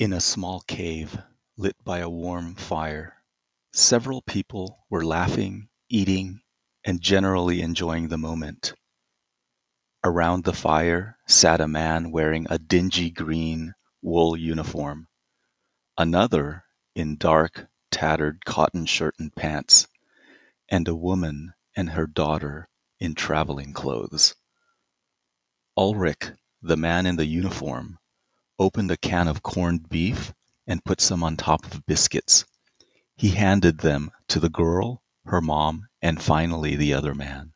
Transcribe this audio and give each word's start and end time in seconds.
In 0.00 0.14
a 0.14 0.20
small 0.22 0.60
cave, 0.60 1.22
lit 1.58 1.76
by 1.84 1.98
a 1.98 2.08
warm 2.08 2.54
fire, 2.54 3.22
several 3.74 4.22
people 4.22 4.86
were 4.88 5.04
laughing, 5.04 5.68
eating, 5.90 6.40
and 6.82 7.02
generally 7.02 7.60
enjoying 7.60 8.08
the 8.08 8.16
moment. 8.16 8.72
Around 10.02 10.44
the 10.44 10.54
fire 10.54 11.18
sat 11.26 11.60
a 11.60 11.68
man 11.68 12.12
wearing 12.12 12.46
a 12.48 12.58
dingy 12.58 13.10
green 13.10 13.74
wool 14.00 14.38
uniform, 14.38 15.06
another 15.98 16.64
in 16.94 17.18
dark, 17.18 17.68
tattered 17.90 18.42
cotton 18.46 18.86
shirt 18.86 19.16
and 19.18 19.36
pants, 19.36 19.86
and 20.70 20.88
a 20.88 20.94
woman 20.94 21.52
and 21.76 21.90
her 21.90 22.06
daughter 22.06 22.70
in 23.00 23.14
traveling 23.14 23.74
clothes. 23.74 24.34
Ulrich, 25.76 26.32
the 26.62 26.78
man 26.78 27.04
in 27.04 27.16
the 27.16 27.26
uniform, 27.26 27.98
opened 28.60 28.90
a 28.90 28.96
can 28.98 29.26
of 29.26 29.42
corned 29.42 29.88
beef 29.88 30.34
and 30.66 30.84
put 30.84 31.00
some 31.00 31.24
on 31.24 31.36
top 31.36 31.64
of 31.64 31.86
biscuits. 31.86 32.44
He 33.16 33.30
handed 33.30 33.78
them 33.78 34.10
to 34.28 34.38
the 34.38 34.50
girl, 34.50 35.02
her 35.24 35.40
mom, 35.40 35.88
and 36.02 36.22
finally 36.22 36.76
the 36.76 36.92
other 36.94 37.14
man. 37.14 37.54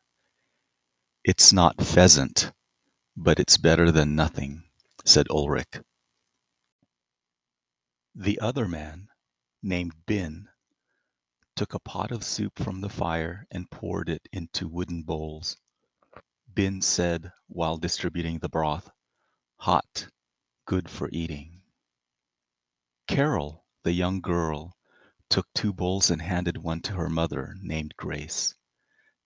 It's 1.23 1.53
not 1.53 1.81
pheasant, 1.81 2.51
but 3.15 3.39
it's 3.39 3.57
better 3.57 3.91
than 3.91 4.15
nothing, 4.15 4.63
said 5.05 5.27
Ulrich. 5.29 5.81
The 8.15 8.39
other 8.39 8.67
man, 8.67 9.07
named 9.61 9.93
Bin, 10.07 10.47
took 11.55 11.73
a 11.75 11.79
pot 11.79 12.11
of 12.11 12.23
soup 12.23 12.57
from 12.57 12.81
the 12.81 12.89
fire 12.89 13.45
and 13.51 13.69
poured 13.69 14.09
it 14.09 14.27
into 14.33 14.67
wooden 14.67 15.03
bowls. 15.03 15.57
Bin 16.53 16.81
said 16.81 17.31
while 17.47 17.77
distributing 17.77 18.39
the 18.39 18.49
broth, 18.49 18.89
Hot, 19.57 20.07
good 20.65 20.89
for 20.89 21.09
eating. 21.11 21.61
Carol, 23.07 23.63
the 23.83 23.91
young 23.91 24.19
girl, 24.19 24.75
took 25.29 25.47
two 25.53 25.71
bowls 25.71 26.09
and 26.09 26.21
handed 26.21 26.57
one 26.57 26.81
to 26.81 26.93
her 26.93 27.09
mother, 27.09 27.55
named 27.61 27.93
Grace. 27.97 28.55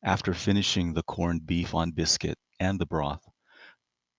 After 0.04 0.34
finishing 0.34 0.94
the 0.94 1.04
corned 1.04 1.46
beef 1.46 1.74
on 1.74 1.92
biscuit 1.92 2.38
and 2.60 2.80
the 2.80 2.86
broth, 2.86 3.26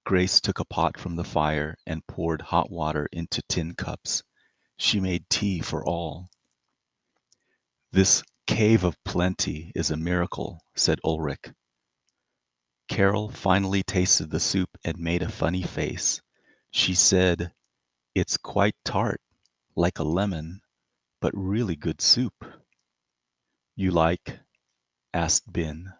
Grace 0.04 0.40
took 0.40 0.58
a 0.58 0.64
pot 0.64 0.98
from 0.98 1.16
the 1.16 1.24
fire 1.24 1.76
and 1.86 2.06
poured 2.06 2.40
hot 2.40 2.70
water 2.70 3.06
into 3.12 3.42
tin 3.48 3.74
cups. 3.74 4.22
She 4.78 4.98
made 4.98 5.28
tea 5.28 5.60
for 5.60 5.84
all. 5.84 6.30
This 7.92 8.22
cave 8.46 8.82
of 8.82 9.02
plenty 9.04 9.72
is 9.74 9.90
a 9.90 9.96
miracle, 9.96 10.62
said 10.74 11.00
Ulrich. 11.04 11.52
Carol 12.88 13.30
finally 13.30 13.82
tasted 13.82 14.30
the 14.30 14.40
soup 14.40 14.70
and 14.84 14.98
made 14.98 15.22
a 15.22 15.28
funny 15.28 15.62
face. 15.62 16.22
She 16.72 16.94
said, 16.94 17.52
It's 18.14 18.36
quite 18.36 18.76
tart, 18.84 19.20
like 19.74 19.98
a 19.98 20.04
lemon, 20.04 20.60
but 21.20 21.32
really 21.36 21.74
good 21.74 22.00
soup. 22.00 22.44
You 23.74 23.90
like? 23.90 24.38
asked 25.12 25.52
Bin. 25.52 25.92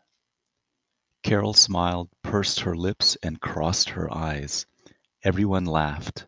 Carol 1.22 1.54
smiled, 1.54 2.08
pursed 2.22 2.60
her 2.60 2.76
lips, 2.76 3.16
and 3.22 3.41
crossed 3.41 3.91
her 3.91 4.12
eyes. 4.14 4.64
Everyone 5.22 5.64
laughed. 5.64 6.26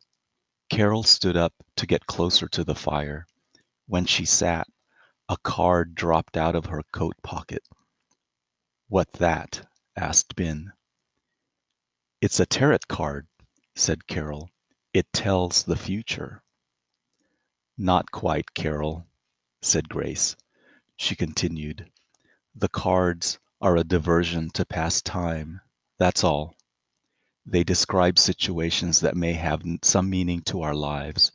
Carol 0.68 1.02
stood 1.02 1.36
up 1.36 1.54
to 1.76 1.86
get 1.86 2.06
closer 2.06 2.48
to 2.48 2.64
the 2.64 2.74
fire. 2.74 3.26
When 3.86 4.06
she 4.06 4.24
sat, 4.24 4.66
a 5.28 5.36
card 5.36 5.94
dropped 5.94 6.36
out 6.36 6.56
of 6.56 6.66
her 6.66 6.82
coat 6.92 7.16
pocket. 7.22 7.62
What 8.88 9.12
that? 9.14 9.68
asked 9.96 10.34
Bin. 10.34 10.72
It's 12.20 12.41
a 12.41 12.47
tarot 12.47 12.78
card, 12.88 13.28
said 13.75 14.06
Carol. 14.06 14.50
It 14.93 15.12
tells 15.12 15.62
the 15.62 15.77
future. 15.77 16.43
Not 17.78 18.10
quite, 18.10 18.53
Carol, 18.53 19.06
said 19.62 19.88
Grace. 19.88 20.37
She 20.97 21.16
continued, 21.16 21.91
The 22.55 22.69
cards 22.69 23.38
are 23.61 23.77
a 23.77 23.84
diversion 23.84 24.50
to 24.50 24.66
pass 24.66 25.00
time. 25.00 25.61
That's 25.99 26.22
all. 26.22 26.55
They 27.47 27.65
describe 27.65 28.19
situations 28.19 29.00
that 29.00 29.16
may 29.16 29.32
have 29.32 29.62
some 29.82 30.11
meaning 30.11 30.43
to 30.43 30.61
our 30.62 30.75
lives. 30.75 31.32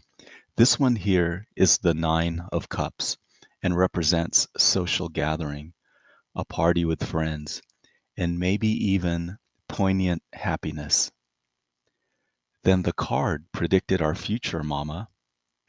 This 0.56 0.80
one 0.80 0.96
here 0.96 1.47
is 1.56 1.80
the 1.80 1.94
Nine 1.94 2.47
of 2.52 2.70
Cups 2.70 3.18
and 3.64 3.76
represents 3.76 4.47
social 4.58 5.09
gathering, 5.09 5.74
a 6.36 6.46
party 6.46 6.86
with 6.86 7.03
friends, 7.03 7.62
and 8.16 8.40
maybe 8.40 8.70
even 8.70 9.38
poignant 9.68 10.22
happiness. 10.34 11.12
Then 12.67 12.81
the 12.81 12.91
card 12.91 13.50
predicted 13.53 14.01
our 14.01 14.13
future, 14.13 14.61
Mamma, 14.61 15.07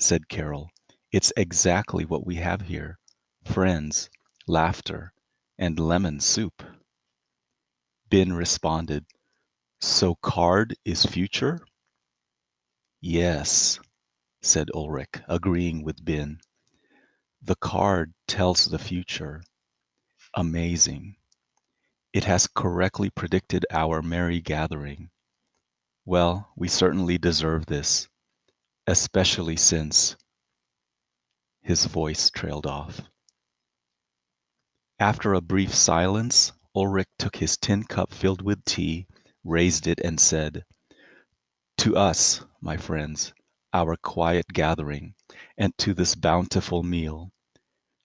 said 0.00 0.28
Carol. 0.28 0.72
It's 1.12 1.32
exactly 1.36 2.04
what 2.04 2.26
we 2.26 2.34
have 2.34 2.62
here 2.62 2.98
friends, 3.44 4.10
laughter, 4.48 5.12
and 5.56 5.78
lemon 5.78 6.19
soup. 6.19 6.60
Bin 8.10 8.32
responded, 8.32 9.06
So 9.81 10.16
card 10.16 10.75
is 10.84 11.06
future? 11.06 11.60
Yes, 13.00 13.78
said 14.42 14.69
Ulrich, 14.75 15.22
agreeing 15.28 15.84
with 15.84 16.04
Bin. 16.04 16.41
The 17.41 17.54
card 17.54 18.12
tells 18.26 18.65
the 18.65 18.76
future. 18.76 19.44
Amazing. 20.34 21.15
It 22.12 22.25
has 22.25 22.48
correctly 22.48 23.09
predicted 23.09 23.65
our 23.70 24.03
merry 24.03 24.41
gathering. 24.41 25.10
Well, 26.09 26.51
we 26.57 26.69
certainly 26.69 27.19
deserve 27.19 27.67
this, 27.67 28.09
especially 28.87 29.59
since 29.59 30.17
his 31.61 31.85
voice 31.85 32.31
trailed 32.31 32.67
off. 32.67 33.03
After 34.99 35.35
a 35.35 35.43
brief 35.43 35.75
silence, 35.75 36.53
Ulrich 36.75 37.11
took 37.19 37.37
his 37.37 37.59
tin 37.59 37.85
cup 37.85 38.15
filled 38.15 38.41
with 38.41 38.65
tea, 38.65 39.07
raised 39.45 39.87
it, 39.87 40.01
and 40.03 40.19
said, 40.19 40.65
To 41.77 41.95
us, 41.95 42.43
my 42.63 42.79
friends, 42.79 43.35
our 43.75 43.95
quiet 43.95 44.47
gathering, 44.49 45.15
and 45.59 45.77
to 45.77 45.93
this 45.93 46.15
bountiful 46.15 46.83
meal. 46.83 47.33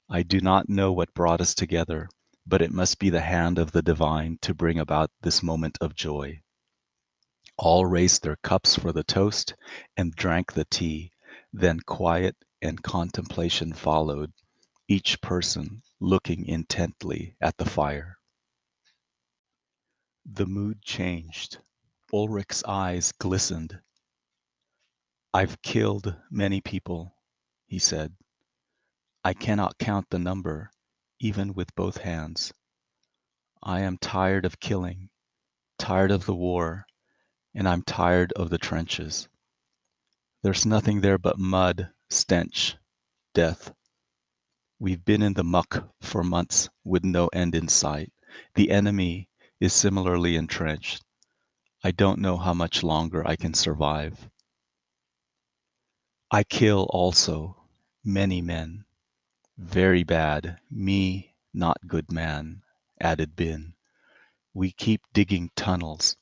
I 0.09 0.23
do 0.23 0.41
not 0.41 0.67
know 0.67 0.91
what 0.91 1.13
brought 1.13 1.39
us 1.39 1.55
together, 1.55 2.09
but 2.45 2.61
it 2.61 2.73
must 2.73 2.99
be 2.99 3.09
the 3.09 3.21
hand 3.21 3.57
of 3.57 3.71
the 3.71 3.81
divine 3.81 4.39
to 4.41 4.53
bring 4.53 4.77
about 4.77 5.09
this 5.21 5.41
moment 5.41 5.77
of 5.79 5.95
joy. 5.95 6.42
All 7.57 7.85
raised 7.85 8.23
their 8.23 8.37
cups 8.37 8.75
for 8.75 8.91
the 8.91 9.03
toast 9.03 9.55
and 9.95 10.15
drank 10.15 10.53
the 10.53 10.65
tea. 10.65 11.11
Then 11.51 11.79
quiet 11.81 12.35
and 12.61 12.81
contemplation 12.81 13.73
followed, 13.73 14.33
each 14.87 15.21
person 15.21 15.83
looking 15.99 16.45
intently 16.45 17.35
at 17.39 17.57
the 17.57 17.65
fire. 17.65 18.17
The 20.25 20.45
mood 20.45 20.81
changed. 20.81 21.59
Ulrich's 22.11 22.63
eyes 22.63 23.11
glistened. 23.11 23.79
I've 25.33 25.61
killed 25.61 26.15
many 26.31 26.61
people, 26.61 27.15
he 27.65 27.79
said. 27.79 28.15
I 29.23 29.33
cannot 29.33 29.77
count 29.77 30.09
the 30.09 30.19
number, 30.19 30.71
even 31.19 31.53
with 31.53 31.75
both 31.75 31.97
hands. 31.97 32.53
I 33.61 33.81
am 33.81 33.97
tired 33.97 34.45
of 34.45 34.59
killing, 34.59 35.09
tired 35.77 36.11
of 36.11 36.25
the 36.25 36.35
war, 36.35 36.85
and 37.53 37.67
I'm 37.67 37.81
tired 37.81 38.33
of 38.33 38.49
the 38.49 38.57
trenches. 38.57 39.27
There's 40.41 40.65
nothing 40.65 41.01
there 41.01 41.17
but 41.17 41.37
mud, 41.37 41.89
stench, 42.09 42.75
death. 43.33 43.73
We've 44.79 45.03
been 45.03 45.21
in 45.21 45.33
the 45.33 45.43
muck 45.43 45.89
for 46.01 46.23
months 46.23 46.69
with 46.83 47.03
no 47.03 47.27
end 47.27 47.55
in 47.55 47.67
sight. 47.67 48.11
The 48.55 48.71
enemy 48.71 49.29
is 49.59 49.73
similarly 49.73 50.35
entrenched. 50.35 51.03
I 51.83 51.91
don't 51.91 52.19
know 52.19 52.37
how 52.37 52.53
much 52.53 52.83
longer 52.83 53.25
I 53.27 53.35
can 53.35 53.53
survive. 53.53 54.29
I 56.31 56.43
kill 56.43 56.87
also 56.89 57.55
many 58.03 58.41
men. 58.41 58.85
Very 59.57 60.03
bad, 60.03 60.59
me 60.71 61.33
not 61.53 61.77
good 61.87 62.11
man, 62.11 62.63
added 62.99 63.35
Bin. 63.35 63.75
We 64.53 64.71
keep 64.71 65.01
digging 65.13 65.51
tunnels, 65.55 66.17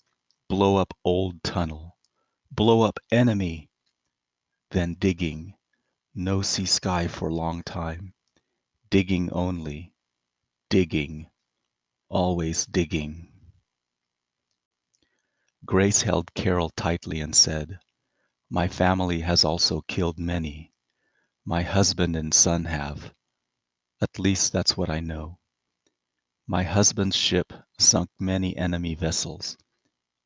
blow 0.51 0.75
up 0.75 0.94
old 1.06 1.42
tunnel, 1.44 1.98
blow 2.51 2.81
up 2.81 3.00
enemy, 3.09 3.69
then 4.71 4.94
digging, 4.95 5.56
no 6.13 6.42
see 6.42 6.65
sky 6.65 7.07
for 7.07 7.31
long 7.31 7.63
time, 7.63 8.13
digging 8.89 9.31
only, 9.31 9.94
digging, 10.69 11.25
always 12.09 12.65
digging. 12.65 13.31
Grace 15.65 16.01
held 16.01 16.33
Carol 16.33 16.69
tightly 16.71 17.21
and 17.21 17.33
said, 17.33 17.80
My 18.50 18.68
family 18.68 19.21
has 19.21 19.45
also 19.45 19.80
killed 19.88 20.19
many. 20.19 20.74
My 21.45 21.62
husband 21.62 22.18
and 22.18 22.33
son 22.33 22.65
have. 22.65 23.13
At 24.01 24.19
least 24.19 24.51
that's 24.51 24.75
what 24.75 24.89
I 24.89 25.00
know. 25.00 25.39
My 26.45 26.63
husband's 26.63 27.15
ship 27.15 27.53
sunk 27.80 28.09
many 28.19 28.57
enemy 28.57 28.95
vessels. 28.95 29.56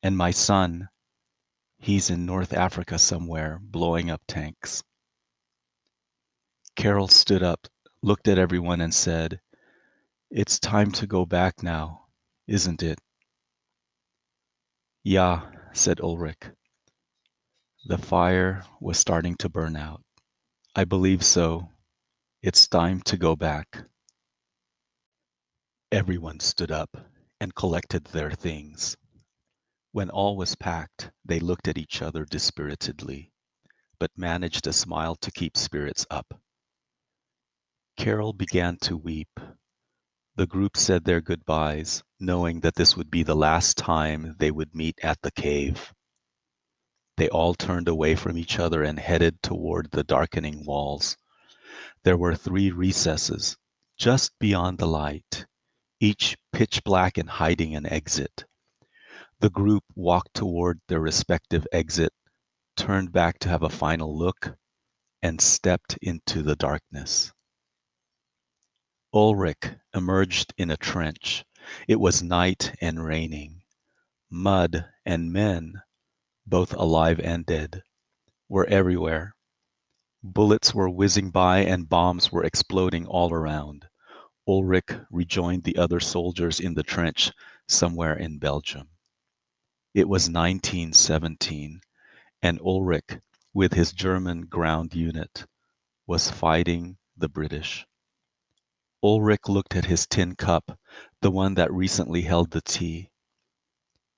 And 0.02 0.16
my 0.16 0.30
son, 0.30 0.88
he's 1.78 2.10
in 2.10 2.26
North 2.26 2.52
Africa 2.52 2.98
somewhere 2.98 3.58
blowing 3.60 4.10
up 4.10 4.22
tanks. 4.28 4.82
Carol 6.76 7.08
stood 7.08 7.42
up, 7.42 7.66
looked 8.02 8.28
at 8.28 8.38
everyone, 8.38 8.80
and 8.80 8.92
said, 8.92 9.40
It's 10.30 10.58
time 10.58 10.92
to 10.92 11.06
go 11.06 11.24
back 11.24 11.62
now, 11.62 12.06
isn't 12.46 12.82
it? 12.82 12.98
Yeah, 15.02 15.50
said 15.72 16.00
Ulrich. 16.00 16.42
The 17.86 17.98
fire 17.98 18.64
was 18.80 18.98
starting 18.98 19.36
to 19.36 19.48
burn 19.48 19.76
out. 19.76 20.02
I 20.74 20.84
believe 20.84 21.24
so. 21.24 21.70
It's 22.42 22.68
time 22.68 23.00
to 23.02 23.16
go 23.16 23.36
back. 23.36 23.78
Everyone 25.92 26.40
stood 26.40 26.70
up 26.70 26.96
and 27.40 27.54
collected 27.54 28.04
their 28.06 28.32
things. 28.32 28.96
When 29.96 30.10
all 30.10 30.36
was 30.36 30.56
packed, 30.56 31.10
they 31.24 31.40
looked 31.40 31.68
at 31.68 31.78
each 31.78 32.02
other 32.02 32.26
dispiritedly, 32.26 33.32
but 33.98 34.10
managed 34.14 34.66
a 34.66 34.72
smile 34.74 35.16
to 35.16 35.30
keep 35.30 35.56
spirits 35.56 36.04
up. 36.10 36.38
Carol 37.96 38.34
began 38.34 38.76
to 38.82 38.98
weep. 38.98 39.40
The 40.34 40.46
group 40.46 40.76
said 40.76 41.04
their 41.06 41.22
goodbyes, 41.22 42.02
knowing 42.20 42.60
that 42.60 42.74
this 42.74 42.94
would 42.94 43.10
be 43.10 43.22
the 43.22 43.34
last 43.34 43.78
time 43.78 44.36
they 44.38 44.50
would 44.50 44.74
meet 44.74 44.98
at 45.02 45.18
the 45.22 45.30
cave. 45.30 45.94
They 47.16 47.30
all 47.30 47.54
turned 47.54 47.88
away 47.88 48.16
from 48.16 48.36
each 48.36 48.58
other 48.58 48.82
and 48.82 48.98
headed 48.98 49.42
toward 49.42 49.90
the 49.92 50.04
darkening 50.04 50.66
walls. 50.66 51.16
There 52.04 52.18
were 52.18 52.34
three 52.34 52.70
recesses, 52.70 53.56
just 53.96 54.38
beyond 54.40 54.76
the 54.76 54.88
light, 54.88 55.46
each 56.00 56.36
pitch 56.52 56.84
black 56.84 57.16
and 57.16 57.30
hiding 57.30 57.74
an 57.74 57.86
exit. 57.86 58.44
The 59.40 59.50
group 59.50 59.84
walked 59.94 60.32
toward 60.32 60.80
their 60.88 61.00
respective 61.00 61.66
exit, 61.70 62.14
turned 62.74 63.12
back 63.12 63.38
to 63.40 63.50
have 63.50 63.62
a 63.62 63.68
final 63.68 64.16
look, 64.16 64.56
and 65.20 65.40
stepped 65.40 65.98
into 66.00 66.42
the 66.42 66.56
darkness. 66.56 67.32
Ulrich 69.12 69.74
emerged 69.92 70.54
in 70.56 70.70
a 70.70 70.76
trench. 70.78 71.44
It 71.86 72.00
was 72.00 72.22
night 72.22 72.74
and 72.80 73.04
raining. 73.04 73.62
Mud 74.30 74.86
and 75.04 75.30
men, 75.32 75.82
both 76.46 76.72
alive 76.72 77.20
and 77.20 77.44
dead, 77.44 77.82
were 78.48 78.66
everywhere. 78.66 79.36
Bullets 80.22 80.74
were 80.74 80.88
whizzing 80.88 81.30
by 81.30 81.58
and 81.58 81.88
bombs 81.88 82.32
were 82.32 82.44
exploding 82.44 83.06
all 83.06 83.32
around. 83.32 83.86
Ulrich 84.48 84.92
rejoined 85.10 85.64
the 85.64 85.76
other 85.76 86.00
soldiers 86.00 86.58
in 86.58 86.74
the 86.74 86.82
trench 86.82 87.32
somewhere 87.68 88.16
in 88.16 88.38
Belgium. 88.38 88.95
It 89.96 90.10
was 90.10 90.28
1917, 90.28 91.80
and 92.42 92.60
Ulrich, 92.60 93.18
with 93.54 93.72
his 93.72 93.92
German 93.92 94.42
ground 94.42 94.94
unit, 94.94 95.46
was 96.06 96.30
fighting 96.30 96.98
the 97.16 97.30
British. 97.30 97.86
Ulrich 99.02 99.48
looked 99.48 99.74
at 99.74 99.86
his 99.86 100.06
tin 100.06 100.36
cup, 100.36 100.78
the 101.22 101.30
one 101.30 101.54
that 101.54 101.72
recently 101.72 102.20
held 102.20 102.50
the 102.50 102.60
tea. 102.60 103.08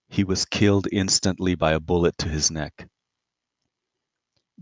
He 0.08 0.24
was 0.24 0.46
killed 0.46 0.88
instantly 0.90 1.54
by 1.54 1.74
a 1.74 1.78
bullet 1.78 2.18
to 2.18 2.28
his 2.28 2.50
neck. 2.50 2.88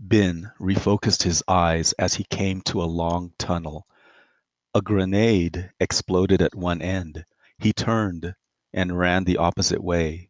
Bin 0.07 0.51
refocused 0.59 1.23
his 1.23 1.41
eyes 1.47 1.93
as 1.93 2.13
he 2.13 2.25
came 2.25 2.61
to 2.61 2.83
a 2.83 2.85
long 2.85 3.33
tunnel 3.39 3.87
a 4.75 4.83
grenade 4.83 5.71
exploded 5.79 6.43
at 6.43 6.53
one 6.53 6.83
end. 6.83 7.25
He 7.57 7.73
turned 7.73 8.35
and 8.71 8.99
ran 8.99 9.23
the 9.23 9.37
opposite 9.37 9.83
way. 9.83 10.29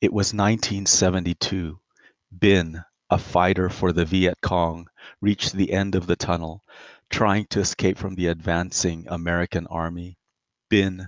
It 0.00 0.14
was 0.14 0.32
1972. 0.32 1.78
Bin, 2.38 2.82
a 3.10 3.18
fighter 3.18 3.68
for 3.68 3.92
the 3.92 4.06
Viet 4.06 4.40
Cong, 4.40 4.88
reached 5.20 5.52
the 5.52 5.72
end 5.72 5.94
of 5.94 6.06
the 6.06 6.16
tunnel, 6.16 6.64
trying 7.10 7.44
to 7.48 7.60
escape 7.60 7.98
from 7.98 8.14
the 8.14 8.28
advancing 8.28 9.06
American 9.08 9.66
army. 9.66 10.16
Bin, 10.70 11.06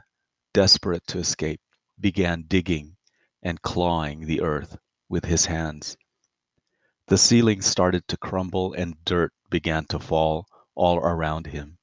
desperate 0.52 1.06
to 1.06 1.18
escape, 1.18 1.62
began 2.00 2.42
digging 2.42 2.98
and 3.42 3.62
clawing 3.62 4.26
the 4.26 4.42
earth 4.42 4.76
with 5.08 5.24
his 5.24 5.46
hands. 5.46 5.96
The 7.06 7.16
ceiling 7.16 7.62
started 7.62 8.06
to 8.08 8.18
crumble 8.18 8.74
and 8.74 9.02
dirt 9.06 9.32
began 9.48 9.86
to 9.86 9.98
fall 9.98 10.46
all 10.74 10.98
around 10.98 11.46
him. 11.46 11.78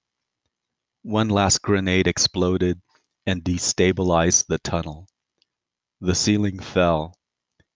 One 1.01 1.29
last 1.29 1.63
grenade 1.63 2.07
exploded 2.07 2.79
and 3.25 3.43
destabilized 3.43 4.45
the 4.45 4.59
tunnel. 4.59 5.08
The 6.01 6.15
ceiling 6.15 6.59
fell, 6.59 7.13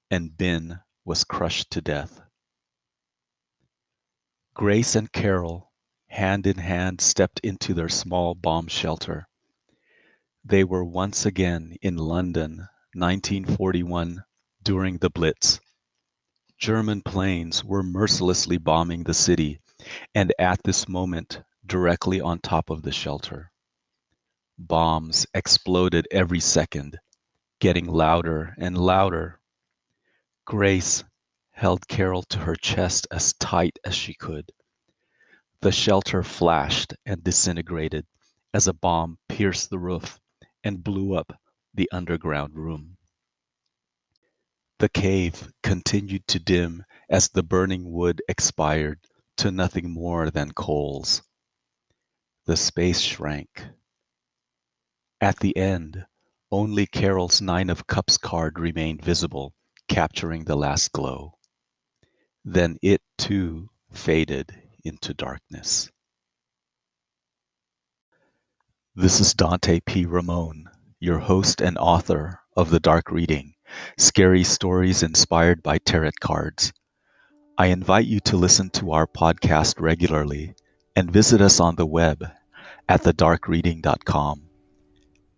and 0.09 0.37
Ben 0.37 0.79
was 1.03 1.25
crushed 1.25 1.71
to 1.71 1.81
death. 1.81 2.21
Grace 4.53 4.95
and 4.95 5.11
Carol, 5.11 5.73
hand 6.07 6.47
in 6.47 6.57
hand, 6.57 7.01
stepped 7.01 7.41
into 7.41 7.73
their 7.73 7.89
small 7.89 8.33
bomb 8.33 8.67
shelter. 8.67 9.27
They 10.45 10.63
were 10.63 10.85
once 10.85 11.25
again 11.25 11.75
in 11.81 11.97
London, 11.97 12.69
1941, 12.93 14.23
during 14.63 14.99
the 14.99 15.09
Blitz. 15.09 15.59
German 16.57 17.01
planes 17.01 17.61
were 17.65 17.83
mercilessly 17.83 18.57
bombing 18.57 19.03
the 19.03 19.13
city, 19.13 19.59
and 20.15 20.33
at 20.39 20.63
this 20.63 20.87
moment 20.87 21.41
directly 21.65 22.21
on 22.21 22.39
top 22.39 22.69
of 22.69 22.83
the 22.83 22.91
shelter. 22.93 23.51
Bombs 24.57 25.27
exploded 25.33 26.07
every 26.09 26.39
second, 26.39 26.99
getting 27.63 27.88
louder 27.88 28.54
and 28.57 28.77
louder. 28.77 29.39
Grace 30.44 31.01
held 31.51 31.88
Carol 31.88 32.21
to 32.21 32.38
her 32.38 32.57
chest 32.57 33.07
as 33.10 33.31
tight 33.36 33.80
as 33.86 33.95
she 33.95 34.13
could. 34.13 34.51
The 35.62 35.71
shelter 35.71 36.24
flashed 36.24 36.94
and 37.06 37.24
disintegrated 37.24 38.06
as 38.54 38.68
a 38.68 38.74
bomb 38.74 39.18
pierced 39.30 39.69
the 39.69 39.80
roof 39.80 40.19
and 40.65 40.83
blew 40.83 41.15
up 41.15 41.39
the 41.74 41.89
underground 41.94 42.54
room. 42.54 42.98
The 44.80 44.89
cave 44.89 45.50
continued 45.63 46.27
to 46.27 46.39
dim 46.39 46.83
as 47.09 47.30
the 47.30 47.44
burning 47.44 47.89
wood 47.89 48.21
expired 48.27 49.00
to 49.38 49.51
nothing 49.51 49.89
more 49.89 50.30
than 50.30 50.51
coals. 50.51 51.24
The 52.44 52.57
space 52.57 52.99
shrank. 52.99 53.66
At 55.21 55.40
the 55.40 55.56
end, 55.56 56.06
only 56.54 56.86
Carol's 56.86 57.42
nine 57.42 57.72
of 57.72 57.88
cups 57.88 58.19
card 58.19 58.60
remained 58.60 59.04
visible, 59.04 59.56
capturing 59.88 60.44
the 60.44 60.56
last 60.56 60.92
glow. 60.92 61.33
Then 62.45 62.78
it, 62.83 63.02
too, 63.18 63.69
faded 63.92 64.52
into 64.86 65.16
darkness. 65.16 65.90
This 68.95 69.19
is 69.19 69.33
Dante 69.33 69.80
P. 69.80 70.06
Ramon, 70.06 70.69
your 71.00 71.18
host 71.18 71.60
and 71.60 71.76
author 71.80 72.40
of 72.56 72.69
The 72.69 72.80
Dark 72.80 73.10
Reading, 73.10 73.56
scary 73.98 74.44
stories 74.44 75.02
inspired 75.02 75.64
by 75.64 75.80
tarot 75.80 76.12
cards. 76.22 76.72
I 77.57 77.68
invite 77.68 78.06
you 78.06 78.19
to 78.26 78.38
listen 78.38 78.69
to 78.72 78.92
our 78.92 79.07
podcast 79.07 79.81
regularly 79.81 80.54
and 80.95 81.10
visit 81.10 81.42
us 81.42 81.60
on 81.60 81.76
the 81.76 81.88
web 81.88 82.24
at 82.88 83.02
thedarkreading.com. 83.02 84.53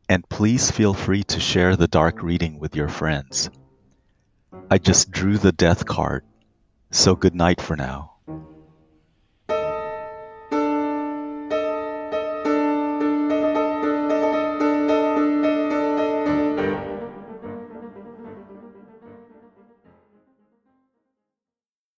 And 0.07 0.27
please 0.29 0.69
feel 0.69 0.93
free 0.93 1.23
to 1.23 1.39
share 1.39 1.75
the 1.75 1.87
dark 1.87 2.21
reading 2.21 2.59
with 2.59 2.75
your 2.75 2.89
friends. 2.89 3.49
I 4.69 4.77
just 4.77 5.11
drew 5.11 5.37
the 5.37 5.51
death 5.51 5.85
card, 5.85 6.23
so 6.91 7.15
good 7.15 7.35
night 7.35 7.61
for 7.61 7.75
now. 7.75 8.14